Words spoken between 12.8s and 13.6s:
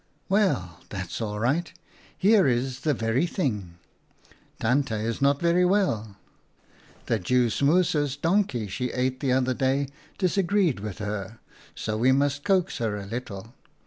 a little.